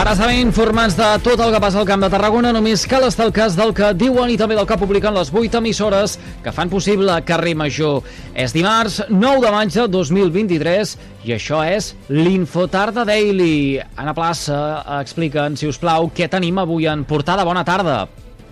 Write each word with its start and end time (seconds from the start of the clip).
Per 0.00 0.08
a 0.08 0.14
saber 0.16 0.38
informats 0.40 0.94
de 0.96 1.06
tot 1.20 1.42
el 1.44 1.50
que 1.52 1.58
passa 1.60 1.76
al 1.76 1.84
Camp 1.84 2.00
de 2.00 2.08
Tarragona, 2.08 2.54
només 2.56 2.86
cal 2.88 3.02
estar 3.04 3.26
al 3.26 3.34
cas 3.36 3.52
del 3.52 3.74
que 3.76 3.90
diuen 3.92 4.30
i 4.32 4.38
també 4.40 4.56
del 4.56 4.64
que 4.64 4.78
publiquen 4.80 5.12
les 5.12 5.28
8 5.28 5.60
emissores 5.60 6.14
que 6.40 6.54
fan 6.56 6.72
possible 6.72 7.18
Carrer 7.28 7.52
Major. 7.52 8.00
És 8.32 8.56
dimarts 8.56 9.02
9 9.10 9.44
de 9.44 9.52
maig 9.52 9.76
de 9.76 9.84
2023 9.92 10.94
i 11.28 11.36
això 11.36 11.60
és 11.68 11.90
l'Infotarda 12.08 13.04
Daily. 13.04 13.76
Anna 14.00 14.16
Plaça, 14.16 14.80
expliquen, 15.02 15.60
si 15.60 15.68
us 15.68 15.76
plau, 15.76 16.08
què 16.08 16.32
tenim 16.32 16.64
avui 16.64 16.88
en 16.88 17.04
portada. 17.04 17.44
Bona 17.44 17.68
tarda. 17.68 18.06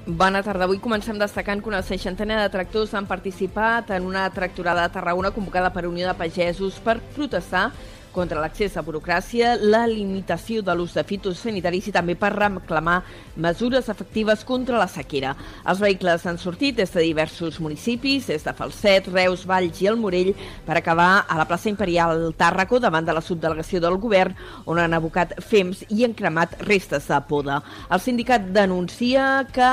Bona 0.04 0.44
tarda. 0.44 0.68
Avui 0.68 0.84
comencem 0.84 1.16
destacant 1.16 1.64
que 1.64 1.72
una 1.72 1.80
seixantena 1.80 2.42
de 2.42 2.52
tractors 2.52 2.92
han 2.92 3.08
participat 3.08 3.96
en 3.96 4.04
una 4.04 4.28
tractorada 4.36 4.84
de 4.84 4.98
Tarragona 5.00 5.32
convocada 5.32 5.72
per 5.72 5.88
Unió 5.88 6.12
de 6.12 6.20
Pagesos 6.20 6.76
per 6.84 7.00
protestar 7.16 7.70
contra 8.18 8.40
l'accés 8.42 8.74
a 8.74 8.82
burocràcia, 8.82 9.52
la 9.62 9.84
limitació 9.86 10.58
de 10.66 10.74
l'ús 10.74 10.96
de 10.96 11.04
fitosanitaris 11.06 11.86
i 11.86 11.94
també 11.94 12.16
per 12.18 12.32
reclamar 12.34 12.96
mesures 13.38 13.86
efectives 13.92 14.42
contra 14.48 14.80
la 14.80 14.88
sequera. 14.90 15.36
Els 15.70 15.78
vehicles 15.84 16.26
han 16.26 16.40
sortit 16.42 16.80
des 16.80 16.90
de 16.90 17.04
diversos 17.06 17.60
municipis, 17.62 18.26
des 18.26 18.42
de 18.42 18.54
Falset, 18.58 19.06
Reus, 19.14 19.46
Valls 19.46 19.78
i 19.84 19.90
el 19.92 20.00
Morell, 20.02 20.34
per 20.66 20.80
acabar 20.80 21.24
a 21.28 21.38
la 21.38 21.46
plaça 21.46 21.70
Imperial 21.70 22.32
Tàrraco 22.38 22.82
davant 22.82 23.06
de 23.06 23.14
la 23.14 23.22
subdelegació 23.22 23.82
del 23.84 24.00
govern, 24.02 24.34
on 24.66 24.82
han 24.82 24.98
abocat 24.98 25.36
fems 25.38 25.86
i 25.88 26.02
han 26.02 26.18
cremat 26.18 26.58
restes 26.66 27.06
de 27.06 27.22
poda. 27.30 27.62
El 27.86 28.02
sindicat 28.02 28.50
denuncia 28.50 29.46
que 29.54 29.72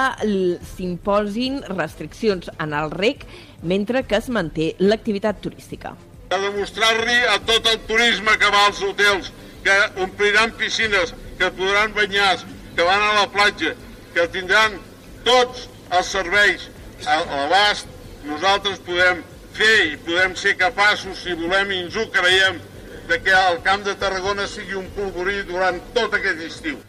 s'imposin 0.75 1.63
restriccions 1.73 2.53
en 2.59 2.77
el 2.77 2.93
rec 2.93 3.25
mentre 3.63 4.05
que 4.05 4.21
es 4.21 4.29
manté 4.29 4.75
l'activitat 4.77 5.41
turística 5.41 5.97
de 6.35 6.49
demostrar-li 6.49 7.17
a 7.31 7.39
tot 7.47 7.67
el 7.71 7.79
turisme 7.89 8.35
que 8.41 8.51
va 8.51 8.65
als 8.67 8.81
hotels, 8.83 9.31
que 9.65 9.75
ompliran 10.03 10.53
piscines, 10.59 11.13
que 11.39 11.51
podran 11.57 11.93
banyar, 11.95 12.37
que 12.75 12.83
van 12.83 13.01
a 13.01 13.13
la 13.21 13.27
platja, 13.31 13.73
que 14.13 14.27
tindran 14.33 14.77
tots 15.25 15.67
els 15.91 16.11
serveis 16.11 16.69
a 17.07 17.19
l'abast, 17.23 17.89
nosaltres 18.25 18.79
podem 18.85 19.21
fer 19.55 19.75
i 19.91 19.97
podem 20.05 20.35
ser 20.39 20.55
capaços, 20.59 21.21
si 21.23 21.35
volem 21.39 21.71
i 21.71 21.81
ens 21.85 21.95
ho 21.95 22.07
creiem, 22.13 22.59
de 23.07 23.21
que 23.21 23.33
el 23.37 23.61
Camp 23.63 23.85
de 23.85 23.95
Tarragona 24.01 24.47
sigui 24.49 24.77
un 24.79 24.87
polvorí 24.95 25.43
durant 25.47 25.79
tot 25.93 26.13
aquest 26.17 26.41
estiu. 26.47 26.79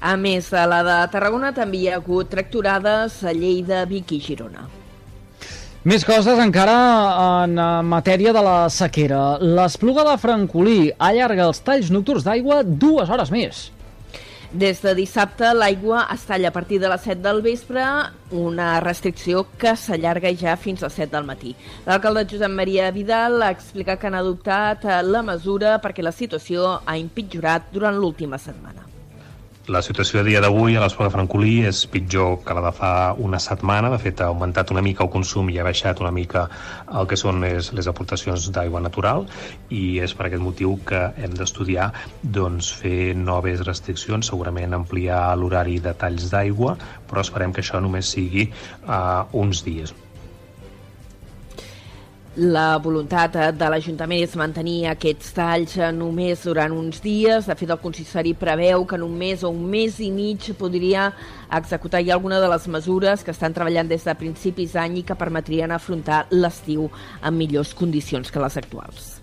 A 0.00 0.14
més 0.20 0.50
de 0.54 0.64
la 0.70 0.82
de 0.86 0.98
Tarragona, 1.10 1.50
també 1.54 1.82
hi 1.82 1.88
ha 1.90 1.96
hagut 1.98 2.30
tracturades 2.30 3.22
a 3.24 3.34
Lleida, 3.34 3.82
Vic 3.90 4.12
i 4.14 4.20
Girona. 4.22 4.68
Més 5.86 6.02
coses 6.02 6.40
encara 6.42 6.74
en 7.44 7.52
eh, 7.54 7.66
matèria 7.86 8.32
de 8.34 8.40
la 8.42 8.66
sequera. 8.66 9.38
L'espluga 9.38 10.02
de 10.08 10.16
Francolí 10.18 10.88
allarga 10.98 11.44
els 11.46 11.62
talls 11.62 11.92
nocturns 11.94 12.26
d'aigua 12.26 12.64
dues 12.66 13.06
hores 13.06 13.30
més. 13.30 13.60
Des 14.50 14.82
de 14.82 14.96
dissabte 14.98 15.52
l'aigua 15.54 16.08
es 16.10 16.26
talla 16.26 16.50
a 16.50 16.56
partir 16.56 16.80
de 16.82 16.90
les 16.90 17.06
7 17.06 17.22
del 17.22 17.44
vespre, 17.46 17.86
una 18.34 18.80
restricció 18.82 19.44
que 19.60 19.76
s'allarga 19.78 20.34
ja 20.34 20.58
fins 20.58 20.82
a 20.82 20.90
7 20.90 21.12
del 21.14 21.30
matí. 21.30 21.54
L'alcalde 21.86 22.26
Josep 22.26 22.58
Maria 22.58 22.90
Vidal 22.90 23.38
ha 23.38 23.54
explicat 23.54 24.02
que 24.02 24.10
han 24.10 24.18
adoptat 24.18 24.82
la 25.06 25.22
mesura 25.22 25.78
perquè 25.84 26.02
la 26.02 26.16
situació 26.16 26.80
ha 26.82 26.98
empitjorat 26.98 27.70
durant 27.70 28.02
l'última 28.02 28.40
setmana. 28.42 28.97
La 29.68 29.82
situació 29.84 30.22
a 30.22 30.24
dia 30.24 30.40
d'avui 30.40 30.78
a 30.78 30.80
l'Espluga 30.80 31.10
de 31.10 31.12
Francolí 31.12 31.50
és 31.68 31.82
pitjor 31.92 32.38
que 32.40 32.54
la 32.56 32.62
de 32.64 32.70
fa 32.72 32.92
una 33.20 33.36
setmana. 33.36 33.90
De 33.92 33.98
fet, 34.00 34.22
ha 34.24 34.30
augmentat 34.32 34.72
una 34.72 34.80
mica 34.86 35.04
el 35.04 35.10
consum 35.12 35.50
i 35.52 35.58
ha 35.60 35.66
baixat 35.66 36.00
una 36.00 36.12
mica 36.18 36.46
el 36.88 37.10
que 37.10 37.18
són 37.20 37.42
les, 37.44 37.68
les 37.76 37.90
aportacions 37.92 38.48
d'aigua 38.56 38.80
natural 38.80 39.26
i 39.68 40.00
és 40.00 40.16
per 40.16 40.30
aquest 40.30 40.46
motiu 40.46 40.78
que 40.88 41.02
hem 41.20 41.36
d'estudiar 41.36 41.90
doncs, 42.40 42.72
fer 42.80 43.12
noves 43.20 43.60
restriccions, 43.68 44.32
segurament 44.32 44.72
ampliar 44.80 45.20
l'horari 45.36 45.76
de 45.84 45.92
talls 46.00 46.32
d'aigua, 46.32 46.78
però 47.04 47.28
esperem 47.28 47.52
que 47.52 47.60
això 47.60 47.84
només 47.84 48.16
sigui 48.16 48.48
uh, 48.48 49.28
uns 49.36 49.66
dies. 49.68 49.92
La 52.38 52.78
voluntat 52.78 53.34
de 53.58 53.66
l'Ajuntament 53.72 54.20
és 54.22 54.36
mantenir 54.38 54.84
aquests 54.86 55.32
talls 55.34 55.74
només 55.96 56.44
durant 56.46 56.70
uns 56.70 57.02
dies. 57.02 57.48
De 57.50 57.56
fet, 57.58 57.72
el 57.74 57.80
consistori 57.82 58.36
preveu 58.38 58.86
que 58.86 58.94
en 58.94 59.08
un 59.08 59.18
mes 59.18 59.42
o 59.42 59.50
un 59.50 59.66
mes 59.66 59.98
i 59.98 60.12
mig 60.14 60.46
podria 60.54 61.08
executar 61.58 62.04
ja 62.06 62.14
alguna 62.14 62.38
de 62.38 62.54
les 62.54 62.70
mesures 62.70 63.26
que 63.26 63.34
estan 63.34 63.58
treballant 63.58 63.90
des 63.90 64.06
de 64.06 64.14
principis 64.22 64.78
d'any 64.78 65.00
i 65.00 65.06
que 65.08 65.18
permetrien 65.18 65.74
afrontar 65.74 66.28
l'estiu 66.30 66.86
en 67.18 67.34
millors 67.34 67.74
condicions 67.74 68.30
que 68.30 68.46
les 68.46 68.62
actuals. 68.62 69.17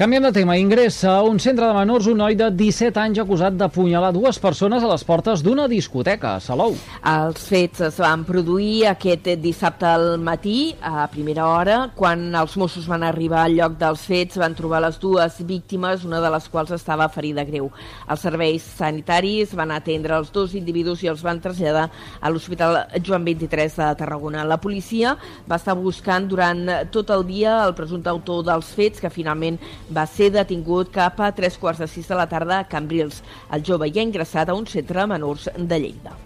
Canviem 0.00 0.22
de 0.22 0.32
tema. 0.32 0.56
Ingressa 0.56 1.10
a 1.18 1.22
un 1.28 1.36
centre 1.36 1.66
de 1.68 1.74
menors 1.76 2.06
un 2.08 2.16
noi 2.16 2.32
de 2.32 2.46
17 2.56 2.96
anys 3.02 3.18
acusat 3.20 3.52
d'apunyalar 3.60 4.14
dues 4.16 4.38
persones 4.40 4.80
a 4.80 4.88
les 4.88 5.02
portes 5.04 5.42
d'una 5.44 5.66
discoteca 5.68 6.30
a 6.38 6.40
Salou. 6.40 6.72
Els 7.04 7.42
fets 7.44 7.82
es 7.84 7.98
van 8.00 8.22
produir 8.24 8.86
aquest 8.88 9.28
dissabte 9.42 9.84
al 9.84 10.16
matí, 10.16 10.72
a 10.80 11.04
primera 11.12 11.50
hora, 11.50 11.76
quan 11.98 12.22
els 12.32 12.54
Mossos 12.56 12.86
van 12.88 13.04
arribar 13.04 13.42
al 13.42 13.58
lloc 13.58 13.74
dels 13.82 14.06
fets, 14.08 14.38
van 14.40 14.56
trobar 14.56 14.80
les 14.86 14.96
dues 15.02 15.36
víctimes, 15.44 16.08
una 16.08 16.22
de 16.24 16.32
les 16.32 16.48
quals 16.48 16.72
estava 16.78 17.10
ferida 17.12 17.44
greu. 17.44 17.68
Els 18.08 18.24
serveis 18.24 18.70
sanitaris 18.80 19.52
van 19.52 19.76
atendre 19.76 20.16
els 20.16 20.32
dos 20.32 20.56
individus 20.56 21.04
i 21.04 21.12
els 21.12 21.20
van 21.20 21.44
traslladar 21.44 21.90
a 22.22 22.32
l'Hospital 22.32 22.86
Joan 23.04 23.28
23 23.28 23.76
de 23.82 23.92
Tarragona. 24.00 24.48
La 24.48 24.62
policia 24.64 25.12
va 25.44 25.60
estar 25.60 25.76
buscant 25.76 26.32
durant 26.32 26.64
tot 26.88 27.12
el 27.12 27.28
dia 27.28 27.60
el 27.66 27.76
presumpte 27.76 28.08
autor 28.08 28.48
dels 28.48 28.72
fets, 28.80 29.04
que 29.04 29.12
finalment 29.12 29.60
va 29.90 30.06
ser 30.06 30.30
detingut 30.34 30.90
cap 30.94 31.20
a 31.20 31.30
tres 31.36 31.58
quarts 31.58 31.82
de 31.82 31.88
sis 31.90 32.08
de 32.08 32.16
la 32.18 32.28
tarda 32.30 32.60
a 32.60 32.66
Cambrils. 32.70 33.22
El 33.52 33.64
jove 33.66 33.90
ja 33.90 34.02
ha 34.02 34.08
ingressat 34.08 34.48
a 34.48 34.56
un 34.56 34.66
centre 34.66 35.00
de 35.00 35.06
menors 35.10 35.48
de 35.56 35.78
Lleida. 35.78 36.16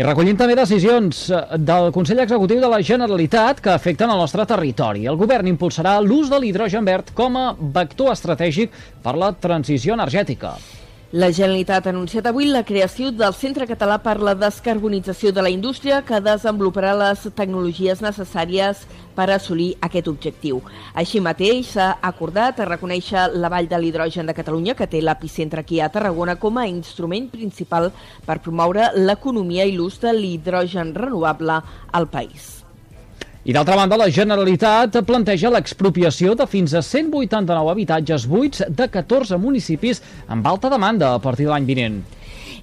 I 0.00 0.04
recollim 0.06 0.36
també 0.38 0.54
decisions 0.56 1.26
eh, 1.28 1.40
del 1.60 1.90
Consell 1.92 2.22
Executiu 2.24 2.60
de 2.62 2.68
la 2.72 2.80
Generalitat 2.80 3.60
que 3.60 3.72
afecten 3.74 4.08
el 4.08 4.22
nostre 4.22 4.46
territori. 4.48 5.04
El 5.10 5.18
govern 5.20 5.50
impulsarà 5.50 5.98
l'ús 6.00 6.30
de 6.32 6.38
l'hidrogen 6.40 6.86
verd 6.86 7.12
com 7.12 7.36
a 7.36 7.50
vector 7.58 8.14
estratègic 8.14 8.72
per 9.04 9.18
la 9.20 9.34
transició 9.36 9.98
energètica. 9.98 10.54
La 11.12 11.32
Generalitat 11.34 11.88
ha 11.88 11.90
anunciat 11.90 12.28
avui 12.30 12.46
la 12.46 12.60
creació 12.62 13.08
del 13.10 13.32
Centre 13.34 13.66
Català 13.66 13.96
per 13.98 14.12
la 14.22 14.36
Descarbonització 14.38 15.32
de 15.34 15.42
la 15.42 15.50
Indústria 15.50 15.96
que 16.06 16.20
desenvoluparà 16.22 16.92
les 16.94 17.24
tecnologies 17.34 17.98
necessàries 17.98 18.84
per 19.16 19.26
assolir 19.34 19.72
aquest 19.82 20.06
objectiu. 20.06 20.62
Així 20.94 21.18
mateix 21.18 21.74
s'ha 21.74 21.88
acordat 22.12 22.62
a 22.62 22.68
reconèixer 22.70 23.26
la 23.34 23.50
Vall 23.50 23.66
de 23.66 23.82
l'Hidrogen 23.82 24.30
de 24.30 24.38
Catalunya, 24.38 24.78
que 24.78 24.86
té 24.86 25.02
l'epicentre 25.02 25.66
aquí 25.66 25.82
a 25.82 25.90
Tarragona, 25.90 26.38
com 26.38 26.62
a 26.62 26.68
instrument 26.70 27.26
principal 27.34 27.90
per 28.22 28.38
promoure 28.38 28.92
l'economia 28.94 29.66
i 29.66 29.74
l'ús 29.74 29.98
de 29.98 30.14
l'hidrogen 30.14 30.94
renovable 30.94 31.58
al 31.90 32.06
país. 32.06 32.60
I 33.40 33.54
d'altra 33.56 33.72
banda, 33.72 33.96
la 33.96 34.10
Generalitat 34.12 34.98
planteja 35.08 35.48
l'expropiació 35.48 36.34
de 36.36 36.44
fins 36.44 36.74
a 36.76 36.82
189 36.84 37.70
habitatges 37.72 38.26
buits 38.28 38.60
de 38.68 38.86
14 38.92 39.38
municipis 39.40 40.02
amb 40.28 40.44
alta 40.50 40.68
demanda 40.68 41.14
a 41.14 41.22
partir 41.24 41.46
de 41.46 41.54
l'any 41.54 41.64
vinent. 41.70 42.02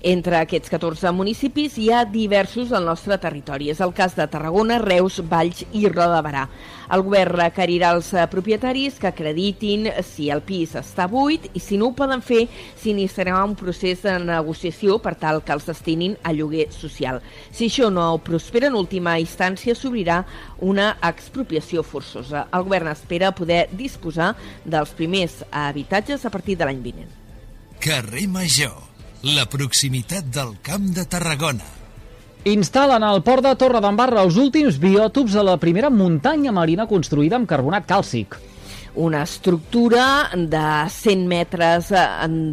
Entre 0.02 0.38
aquests 0.38 0.70
14 0.70 1.12
municipis 1.16 1.78
hi 1.82 1.88
ha 1.92 2.04
diversos 2.06 2.72
al 2.72 2.86
nostre 2.86 3.18
territori. 3.18 3.72
És 3.72 3.82
el 3.82 3.94
cas 3.98 4.16
de 4.16 4.28
Tarragona, 4.30 4.78
Reus, 4.84 5.20
Valls 5.30 5.64
i 5.74 5.88
Roda 5.90 6.22
Barà. 6.26 6.46
El 6.94 7.04
govern 7.04 7.36
requerirà 7.36 7.90
als 7.92 8.14
propietaris 8.32 9.00
que 9.02 9.10
acreditin 9.10 9.90
si 10.08 10.30
el 10.32 10.44
pis 10.46 10.76
està 10.80 11.08
buit 11.12 11.50
i 11.54 11.60
si 11.60 11.80
no 11.80 11.90
ho 11.90 11.96
poden 11.98 12.22
fer, 12.24 12.46
s'iniciarà 12.80 13.42
un 13.44 13.58
procés 13.60 14.06
de 14.06 14.16
negociació 14.24 15.00
per 15.04 15.18
tal 15.20 15.42
que 15.44 15.56
els 15.56 15.68
destinin 15.68 16.16
a 16.24 16.32
lloguer 16.32 16.70
social. 16.72 17.20
Si 17.52 17.68
això 17.68 17.92
no 17.92 18.10
prospera, 18.24 18.72
en 18.72 18.80
última 18.80 19.18
instància 19.20 19.76
s'obrirà 19.76 20.22
una 20.64 20.94
expropiació 21.04 21.84
forçosa. 21.84 22.48
El 22.54 22.68
govern 22.70 22.94
espera 22.94 23.34
poder 23.36 23.66
disposar 23.72 24.36
dels 24.64 24.94
primers 24.96 25.42
habitatges 25.52 26.24
a 26.24 26.32
partir 26.32 26.56
de 26.58 26.70
l'any 26.70 26.84
vinent. 26.86 27.16
Carrer 27.84 28.28
Major 28.32 28.87
la 29.24 29.48
proximitat 29.50 30.28
del 30.30 30.54
Camp 30.62 30.92
de 30.94 31.04
Tarragona. 31.10 31.66
Instal·len 32.48 33.04
al 33.04 33.24
port 33.26 33.44
de 33.44 33.56
Torre 33.58 33.82
d'Embarra 33.82 34.22
els 34.22 34.38
últims 34.38 34.78
biòtops 34.78 35.34
de 35.34 35.44
la 35.44 35.58
primera 35.58 35.90
muntanya 35.90 36.54
marina 36.54 36.86
construïda 36.88 37.36
amb 37.40 37.50
carbonat 37.50 37.88
càlcic 37.90 38.38
una 38.98 39.22
estructura 39.24 40.30
de 40.34 40.90
100 40.90 41.28
metres 41.30 41.92
eh, 41.92 42.02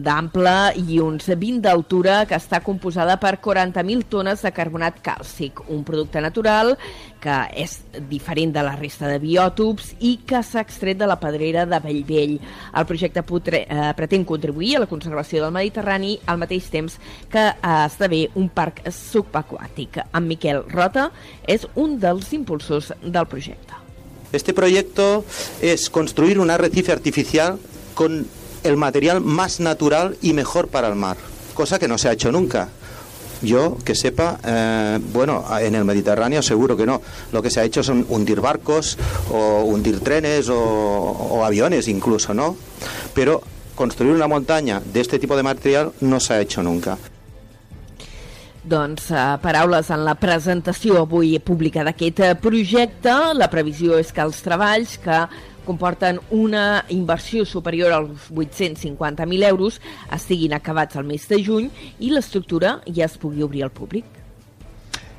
d'ample 0.04 0.52
i 0.76 1.00
uns 1.00 1.30
20 1.32 1.62
d'altura 1.64 2.20
que 2.28 2.36
està 2.36 2.60
composada 2.62 3.16
per 3.20 3.38
40.000 3.42 4.04
tones 4.12 4.44
de 4.44 4.52
carbonat 4.52 5.00
càlcic, 5.04 5.64
un 5.72 5.82
producte 5.88 6.20
natural 6.20 6.74
que 7.24 7.36
és 7.56 7.78
diferent 8.10 8.52
de 8.52 8.62
la 8.66 8.74
resta 8.76 9.08
de 9.08 9.16
biòtops 9.22 9.94
i 10.04 10.18
que 10.28 10.42
s'ha 10.44 10.60
extret 10.60 11.00
de 11.00 11.08
la 11.08 11.16
pedrera 11.20 11.64
de 11.64 11.80
Bellvell. 11.80 12.36
El 12.76 12.88
projecte 12.90 13.24
putre, 13.24 13.64
eh, 13.64 13.92
pretén 13.96 14.26
contribuir 14.28 14.76
a 14.76 14.84
la 14.84 14.90
conservació 14.90 15.42
del 15.42 15.54
Mediterrani 15.56 16.18
al 16.26 16.42
mateix 16.42 16.68
temps 16.68 16.98
que 17.32 17.46
eh, 17.48 17.78
esdevé 17.86 18.26
un 18.34 18.50
parc 18.52 18.84
subaquàtic. 18.92 20.02
En 20.12 20.28
Miquel 20.28 20.60
Rota 20.68 21.08
és 21.48 21.64
un 21.74 21.96
dels 21.98 22.32
impulsors 22.36 22.92
del 23.00 23.26
projecte. 23.32 23.83
Este 24.34 24.52
proyecto 24.52 25.24
es 25.62 25.90
construir 25.90 26.40
un 26.40 26.50
arrecife 26.50 26.90
artificial 26.90 27.56
con 27.94 28.26
el 28.64 28.76
material 28.76 29.20
más 29.20 29.60
natural 29.60 30.16
y 30.22 30.32
mejor 30.32 30.66
para 30.66 30.88
el 30.88 30.96
mar, 30.96 31.16
cosa 31.54 31.78
que 31.78 31.86
no 31.86 31.98
se 31.98 32.08
ha 32.08 32.12
hecho 32.12 32.32
nunca. 32.32 32.68
Yo, 33.42 33.76
que 33.84 33.94
sepa, 33.94 34.40
eh, 34.44 34.98
bueno, 35.12 35.44
en 35.60 35.76
el 35.76 35.84
Mediterráneo 35.84 36.42
seguro 36.42 36.76
que 36.76 36.84
no. 36.84 37.00
Lo 37.30 37.42
que 37.42 37.50
se 37.50 37.60
ha 37.60 37.64
hecho 37.64 37.84
son 37.84 38.06
hundir 38.08 38.40
barcos 38.40 38.98
o 39.30 39.62
hundir 39.64 40.00
trenes 40.00 40.48
o, 40.48 40.58
o 40.58 41.44
aviones 41.44 41.86
incluso, 41.86 42.34
¿no? 42.34 42.56
Pero 43.14 43.40
construir 43.76 44.14
una 44.14 44.26
montaña 44.26 44.82
de 44.92 45.00
este 45.00 45.20
tipo 45.20 45.36
de 45.36 45.44
material 45.44 45.92
no 46.00 46.18
se 46.18 46.34
ha 46.34 46.40
hecho 46.40 46.60
nunca. 46.60 46.98
Doncs 48.64 49.10
uh, 49.12 49.34
paraules 49.44 49.90
en 49.92 50.06
la 50.06 50.14
presentació 50.16 51.02
avui 51.02 51.34
pública 51.44 51.82
d'aquest 51.84 52.20
eh, 52.24 52.30
projecte. 52.40 53.12
La 53.36 53.50
previsió 53.52 53.98
és 54.00 54.08
que 54.08 54.24
els 54.24 54.38
treballs 54.40 54.94
que 55.04 55.18
comporten 55.66 56.16
una 56.32 56.84
inversió 56.88 57.44
superior 57.44 57.92
als 57.92 58.30
850.000 58.32 59.48
euros 59.50 59.80
estiguin 60.12 60.56
acabats 60.56 60.96
al 60.96 61.04
mes 61.04 61.28
de 61.28 61.42
juny 61.44 61.68
i 62.00 62.08
l'estructura 62.12 62.78
ja 62.88 63.04
es 63.04 63.18
pugui 63.20 63.44
obrir 63.44 63.66
al 63.66 63.72
públic. 63.72 64.08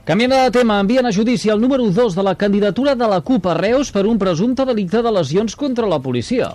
Canviem 0.06 0.34
de 0.34 0.42
tema, 0.54 0.80
envien 0.82 1.06
a 1.06 1.14
judici 1.14 1.50
el 1.50 1.62
número 1.62 1.86
2 1.90 2.18
de 2.18 2.26
la 2.26 2.36
candidatura 2.36 2.94
de 2.98 3.08
la 3.10 3.22
CUP 3.22 3.46
a 3.46 3.56
Reus 3.58 3.94
per 3.94 4.08
un 4.10 4.18
presumpte 4.22 4.66
delicte 4.66 5.02
de 5.06 5.14
lesions 5.14 5.56
contra 5.56 5.90
la 5.90 6.02
policia. 6.02 6.52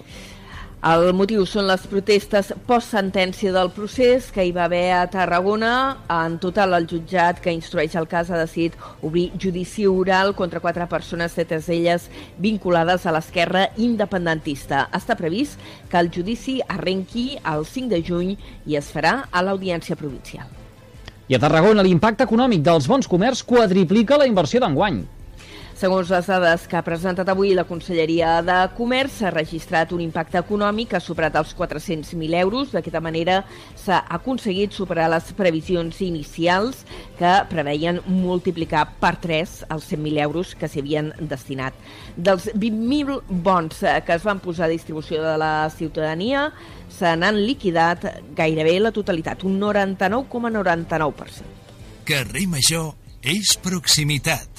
El 0.81 1.11
motiu 1.12 1.43
són 1.44 1.67
les 1.69 1.82
protestes 1.85 2.55
post-sentència 2.65 3.50
del 3.53 3.69
procés 3.77 4.31
que 4.32 4.47
hi 4.49 4.53
va 4.56 4.62
haver 4.65 4.94
a 4.97 5.03
Tarragona. 5.12 5.73
En 6.09 6.38
total, 6.41 6.73
el 6.73 6.87
jutjat 6.88 7.43
que 7.44 7.53
instrueix 7.53 7.99
el 8.00 8.09
cas 8.09 8.31
ha 8.32 8.38
decidit 8.41 8.79
obrir 9.05 9.27
judici 9.37 9.85
oral 9.85 10.32
contra 10.38 10.62
quatre 10.65 10.87
persones, 10.88 11.37
totes 11.37 11.69
elles 11.69 12.09
vinculades 12.41 13.05
a 13.05 13.12
l'esquerra 13.12 13.67
independentista. 13.77 14.87
Està 14.97 15.21
previst 15.21 15.61
que 15.93 16.00
el 16.00 16.09
judici 16.17 16.62
arrenqui 16.65 17.27
el 17.44 17.69
5 17.69 17.93
de 17.93 18.00
juny 18.00 18.35
i 18.65 18.81
es 18.81 18.88
farà 18.88 19.27
a 19.29 19.44
l'Audiència 19.44 20.00
Provincial. 20.00 20.49
I 21.29 21.37
a 21.37 21.44
Tarragona 21.44 21.85
l'impacte 21.85 22.25
econòmic 22.25 22.65
dels 22.65 22.88
bons 22.88 23.05
comerç 23.05 23.44
quadriplica 23.44 24.17
la 24.17 24.32
inversió 24.32 24.65
d'enguany. 24.65 25.05
Segons 25.81 26.11
les 26.12 26.27
dades 26.29 26.67
que 26.69 26.77
ha 26.77 26.85
presentat 26.85 27.31
avui 27.32 27.55
la 27.56 27.62
Conselleria 27.65 28.35
de 28.44 28.56
Comerç, 28.77 29.15
s'ha 29.23 29.31
registrat 29.32 29.94
un 29.97 30.03
impacte 30.05 30.37
econòmic 30.37 30.91
que 30.91 30.99
ha 30.99 31.00
superat 31.00 31.38
els 31.41 31.55
400.000 31.56 32.37
euros. 32.37 32.75
D'aquesta 32.75 33.00
manera 33.00 33.38
s'ha 33.81 34.03
aconseguit 34.19 34.77
superar 34.77 35.06
les 35.09 35.31
previsions 35.38 36.03
inicials 36.05 36.82
que 37.17 37.32
preveien 37.49 38.03
multiplicar 38.05 38.85
per 39.00 39.15
3 39.25 39.56
els 39.73 39.88
100.000 39.88 40.21
euros 40.27 40.53
que 40.53 40.69
s'hi 40.69 40.85
havien 40.85 41.15
destinat. 41.32 41.73
Dels 42.12 42.50
20.000 42.53 43.41
bons 43.49 43.81
que 43.81 44.19
es 44.19 44.29
van 44.29 44.44
posar 44.44 44.69
a 44.69 44.75
distribució 44.77 45.25
de 45.25 45.38
la 45.41 45.71
ciutadania, 45.73 46.50
se 46.93 47.17
n'han 47.17 47.41
liquidat 47.41 48.05
gairebé 48.37 48.77
la 48.85 48.93
totalitat, 48.93 49.49
un 49.49 49.56
99,99%. 49.65 51.41
Carrer 52.05 52.49
Major 52.53 52.93
és 53.25 53.56
proximitat. 53.65 54.50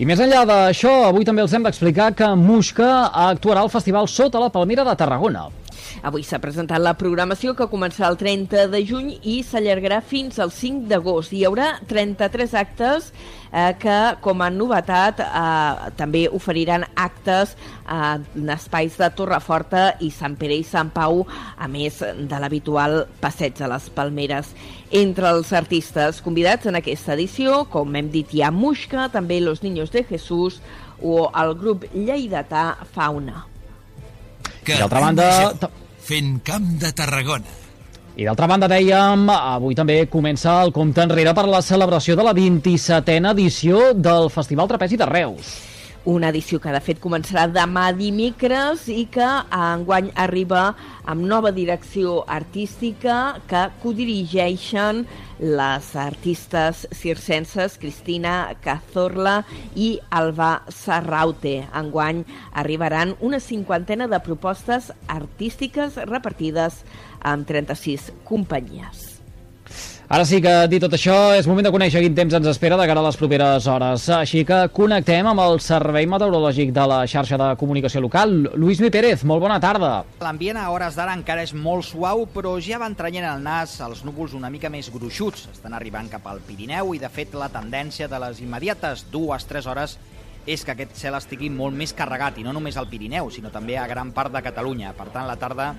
I 0.00 0.06
més 0.08 0.20
enllà 0.24 0.46
d'això, 0.48 0.90
avui 1.10 1.26
també 1.28 1.42
els 1.44 1.52
hem 1.52 1.66
d'explicar 1.66 2.06
que 2.16 2.30
Musca 2.40 2.88
actuarà 3.26 3.60
al 3.60 3.68
Festival 3.68 4.06
Sota 4.08 4.40
la 4.40 4.48
Palmera 4.54 4.86
de 4.86 4.94
Tarragona. 4.96 5.42
Avui 6.06 6.24
s'ha 6.26 6.40
presentat 6.42 6.82
la 6.82 6.96
programació 6.98 7.54
que 7.58 7.68
començarà 7.70 8.10
el 8.12 8.18
30 8.20 8.68
de 8.72 8.80
juny 8.86 9.12
i 9.22 9.40
s'allargarà 9.46 10.00
fins 10.02 10.38
al 10.38 10.52
5 10.54 10.88
d'agost. 10.90 11.34
Hi 11.34 11.44
haurà 11.48 11.72
33 11.90 12.56
actes 12.58 13.10
eh, 13.52 13.74
que, 13.80 13.98
com 14.24 14.42
a 14.42 14.50
novetat, 14.50 15.20
eh, 15.24 15.90
també 15.98 16.26
oferiran 16.32 16.86
actes 16.94 17.54
eh, 17.56 18.18
en 18.40 18.52
espais 18.54 18.96
de 18.98 19.10
Torreforta 19.16 19.84
i 20.00 20.10
Sant 20.14 20.36
Pere 20.40 20.58
i 20.60 20.66
Sant 20.66 20.92
Pau, 20.94 21.24
a 21.56 21.68
més 21.68 22.00
de 22.00 22.42
l'habitual 22.42 23.04
passeig 23.20 23.60
a 23.60 23.70
les 23.74 23.90
Palmeres. 23.94 24.54
Entre 24.90 25.28
els 25.30 25.52
artistes 25.54 26.22
convidats 26.24 26.66
en 26.66 26.78
aquesta 26.78 27.14
edició, 27.14 27.64
com 27.70 27.94
hem 27.96 28.10
dit, 28.10 28.34
hi 28.34 28.42
ha 28.42 28.50
Muixca, 28.54 29.08
també 29.12 29.40
Los 29.40 29.62
Niños 29.62 29.92
de 29.94 30.04
Jesús 30.04 30.60
o 31.00 31.28
el 31.30 31.54
grup 31.58 31.86
lleidatà 31.94 32.74
Fauna. 32.94 33.49
Que 34.64 34.76
d'altra 34.78 35.00
banda... 35.00 35.30
Fent 36.10 36.40
camp 36.42 36.64
de 36.80 36.90
Tarragona. 36.96 37.58
I 38.18 38.26
d'altra 38.26 38.48
banda, 38.50 38.68
dèiem, 38.68 39.28
avui 39.30 39.76
també 39.78 40.02
comença 40.10 40.58
el 40.64 40.72
compte 40.74 41.04
enrere 41.04 41.32
per 41.36 41.46
la 41.48 41.62
celebració 41.62 42.16
de 42.18 42.24
la 42.26 42.34
27a 42.36 43.30
edició 43.30 43.92
del 43.94 44.28
Festival 44.34 44.68
Trapezi 44.68 44.98
de 45.00 45.06
Reus. 45.08 45.52
Una 46.08 46.30
edició 46.32 46.56
que 46.64 46.72
de 46.72 46.78
fet 46.80 46.96
començarà 46.96 47.42
demà 47.52 47.90
dimecres 47.92 48.86
i 48.88 49.02
que 49.12 49.26
enguany 49.52 50.08
arriba 50.16 50.62
amb 51.04 51.26
nova 51.28 51.52
direcció 51.52 52.22
artística 52.24 53.36
que 53.50 53.66
codirigeixen 53.82 55.04
les 55.44 55.90
artistes 56.00 56.86
circenses 56.96 57.76
Cristina 57.76 58.56
Cazorla 58.64 59.42
i 59.76 59.92
Alba 60.08 60.64
Sarraute. 60.72 61.66
Enguany 61.68 62.24
arribaran 62.54 63.12
una 63.20 63.40
cinquantena 63.40 64.08
de 64.08 64.24
propostes 64.24 64.94
artístiques 65.06 66.00
repartides 66.08 66.80
en 67.20 67.44
36 67.44 68.12
companyies. 68.24 69.19
Ara 70.10 70.24
sí 70.26 70.40
que, 70.42 70.50
dit 70.66 70.82
tot 70.82 70.90
això, 70.96 71.12
és 71.38 71.46
moment 71.46 71.62
de 71.62 71.70
conèixer 71.70 72.00
quin 72.02 72.16
temps 72.18 72.32
ens 72.34 72.46
espera 72.50 72.74
de 72.74 72.82
cara 72.90 72.98
a 72.98 73.04
les 73.04 73.14
properes 73.14 73.66
hores. 73.70 74.08
Així 74.10 74.40
que 74.42 74.56
connectem 74.74 75.28
amb 75.30 75.38
el 75.44 75.60
Servei 75.62 76.08
Meteorològic 76.10 76.72
de 76.74 76.86
la 76.90 76.96
xarxa 77.06 77.36
de 77.38 77.50
comunicació 77.60 78.00
local. 78.02 78.32
Lluís 78.58 78.80
Mi 78.82 78.88
Pérez, 78.90 79.22
molt 79.22 79.38
bona 79.44 79.60
tarda. 79.62 79.92
L'ambient 80.26 80.58
a 80.58 80.64
hores 80.74 80.98
d'ara 80.98 81.14
encara 81.14 81.44
és 81.46 81.52
molt 81.54 81.86
suau, 81.86 82.24
però 82.34 82.56
ja 82.58 82.80
van 82.82 82.96
traient 82.98 83.28
el 83.28 83.44
nas 83.44 83.76
els 83.86 84.00
núvols 84.02 84.34
una 84.34 84.50
mica 84.50 84.66
més 84.66 84.88
gruixuts. 84.90 85.44
Estan 85.52 85.78
arribant 85.78 86.10
cap 86.10 86.26
al 86.26 86.42
Pirineu 86.42 86.90
i, 86.96 86.98
de 86.98 87.12
fet, 87.14 87.38
la 87.38 87.46
tendència 87.54 88.10
de 88.10 88.20
les 88.24 88.42
immediates 88.42 89.06
dues-tres 89.14 89.70
hores 89.70 89.94
és 90.42 90.66
que 90.66 90.74
aquest 90.74 90.98
cel 90.98 91.20
estigui 91.20 91.52
molt 91.54 91.78
més 91.78 91.94
carregat, 91.94 92.42
i 92.42 92.48
no 92.48 92.56
només 92.56 92.74
al 92.82 92.90
Pirineu, 92.90 93.30
sinó 93.30 93.54
també 93.54 93.78
a 93.78 93.86
gran 93.86 94.10
part 94.10 94.34
de 94.34 94.42
Catalunya. 94.42 94.90
Per 94.90 95.06
tant, 95.14 95.30
la 95.30 95.38
tarda 95.38 95.70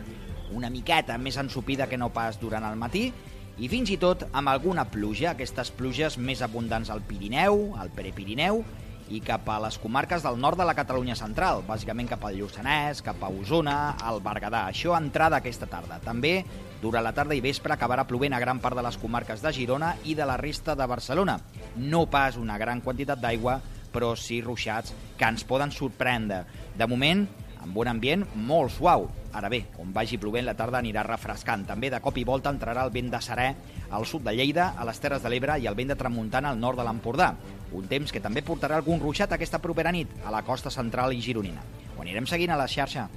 una 0.56 0.72
miqueta 0.72 1.20
més 1.20 1.36
ensupida 1.36 1.92
que 1.92 2.00
no 2.00 2.14
pas 2.16 2.40
durant 2.40 2.64
el 2.72 2.80
matí, 2.80 3.10
i 3.60 3.68
fins 3.72 3.92
i 3.92 3.98
tot 4.00 4.24
amb 4.32 4.50
alguna 4.52 4.86
pluja, 4.90 5.34
aquestes 5.34 5.72
pluges 5.76 6.18
més 6.18 6.42
abundants 6.42 6.90
al 6.90 7.04
Pirineu, 7.04 7.74
al 7.78 7.92
Prepirineu 7.94 8.64
i 9.12 9.20
cap 9.20 9.48
a 9.52 9.58
les 9.60 9.76
comarques 9.82 10.24
del 10.24 10.40
nord 10.40 10.58
de 10.58 10.66
la 10.66 10.76
Catalunya 10.78 11.18
central, 11.20 11.66
bàsicament 11.68 12.08
cap 12.14 12.24
al 12.24 12.38
Lluçanès, 12.40 13.02
cap 13.04 13.20
a 13.20 13.30
Osona, 13.42 13.98
al 14.00 14.22
Berguedà. 14.24 14.64
Això 14.72 14.96
entrada 14.96 15.42
aquesta 15.42 15.68
tarda. 15.68 16.00
També, 16.04 16.38
durant 16.82 17.04
la 17.04 17.12
tarda 17.12 17.36
i 17.36 17.44
vespre, 17.44 17.76
acabarà 17.76 18.08
plovent 18.08 18.34
a 18.34 18.40
gran 18.40 18.64
part 18.64 18.80
de 18.80 18.86
les 18.86 18.98
comarques 19.02 19.44
de 19.44 19.52
Girona 19.52 19.98
i 20.08 20.16
de 20.16 20.26
la 20.26 20.40
resta 20.40 20.78
de 20.80 20.88
Barcelona. 20.88 21.42
No 21.76 22.06
pas 22.08 22.40
una 22.40 22.58
gran 22.62 22.80
quantitat 22.82 23.20
d'aigua, 23.20 23.60
però 23.92 24.14
sí 24.16 24.40
ruixats 24.42 24.96
que 25.20 25.28
ens 25.28 25.44
poden 25.44 25.76
sorprendre. 25.76 26.46
De 26.80 26.88
moment, 26.88 27.28
amb 27.62 27.78
un 27.78 27.88
ambient 27.92 28.26
molt 28.36 28.74
suau. 28.74 29.08
Ara 29.34 29.50
bé, 29.50 29.62
on 29.80 29.94
vagi 29.96 30.20
plovent 30.20 30.46
la 30.46 30.56
tarda 30.60 30.82
anirà 30.82 31.06
refrescant. 31.08 31.64
També 31.68 31.90
de 31.90 32.02
cop 32.04 32.18
i 32.20 32.26
volta 32.28 32.52
entrarà 32.52 32.84
el 32.84 32.92
vent 32.92 33.12
de 33.14 33.22
serè 33.24 33.48
al 33.92 34.06
sud 34.06 34.26
de 34.28 34.36
Lleida, 34.36 34.74
a 34.78 34.86
les 34.88 35.00
Terres 35.00 35.24
de 35.24 35.32
l'Ebre 35.32 35.58
i 35.60 35.68
el 35.70 35.78
vent 35.78 35.94
de 35.94 36.00
tramuntana 36.00 36.52
al 36.52 36.60
nord 36.60 36.80
de 36.80 36.86
l'Empordà. 36.88 37.32
Un 37.72 37.88
temps 37.88 38.12
que 38.12 38.24
també 38.24 38.44
portarà 38.44 38.80
algun 38.80 39.00
ruixat 39.00 39.32
aquesta 39.32 39.62
propera 39.64 39.92
nit 39.92 40.12
a 40.26 40.32
la 40.34 40.44
costa 40.44 40.72
central 40.72 41.14
i 41.14 41.22
gironina. 41.24 41.64
Ho 41.96 42.02
anirem 42.04 42.28
seguint 42.28 42.52
a 42.52 42.60
la 42.60 42.68
xarxa. 42.68 43.08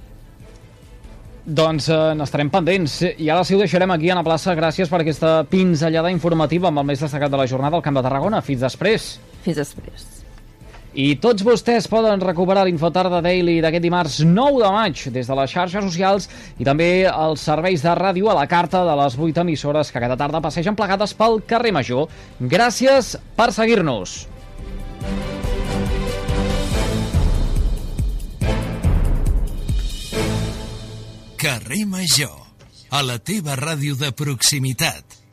Doncs 1.45 1.91
eh, 1.93 1.97
n'estarem 2.17 2.49
pendents. 2.49 3.01
I 3.05 3.29
ara 3.29 3.43
sí 3.45 3.53
ho 3.53 3.61
deixarem 3.61 3.91
aquí 3.93 4.09
a 4.09 4.17
la 4.17 4.25
plaça. 4.25 4.55
Gràcies 4.57 4.89
per 4.89 5.03
aquesta 5.03 5.43
pinzellada 5.49 6.09
informativa 6.13 6.71
amb 6.71 6.81
el 6.81 6.89
més 6.89 7.03
destacat 7.05 7.29
de 7.29 7.37
la 7.37 7.47
jornada 7.47 7.77
al 7.77 7.85
Camp 7.85 7.99
de 7.99 8.05
Tarragona. 8.07 8.41
Fins 8.41 8.65
després. 8.65 9.15
Fins 9.45 9.61
després. 9.61 10.24
I 10.95 11.17
tots 11.19 11.43
vostès 11.43 11.89
poden 11.91 12.21
recuperar 12.23 12.61
l'Infotarda 12.63 13.17
Daily 13.19 13.57
d'aquest 13.59 13.83
dimarts 13.83 14.21
9 14.23 14.61
de 14.61 14.69
maig 14.71 15.01
des 15.11 15.27
de 15.27 15.35
les 15.35 15.51
xarxes 15.51 15.83
socials 15.83 16.29
i 16.55 16.63
també 16.63 16.87
els 17.11 17.41
serveis 17.43 17.83
de 17.83 17.91
ràdio 17.99 18.29
a 18.31 18.35
la 18.37 18.45
carta 18.47 18.85
de 18.87 18.93
les 19.01 19.17
8 19.19 19.43
emissores 19.43 19.91
que 19.91 19.99
cada 19.99 20.15
tarda 20.15 20.39
passegen 20.39 20.77
plegades 20.79 21.11
pel 21.13 21.41
carrer 21.43 21.73
Major. 21.75 22.07
Gràcies 22.39 23.17
per 23.35 23.49
seguir-nos. 23.51 24.15
Carrer 31.35 31.83
Major, 31.91 32.39
a 32.95 33.03
la 33.03 33.19
teva 33.19 33.59
ràdio 33.59 33.99
de 33.99 34.15
proximitat. 34.15 35.24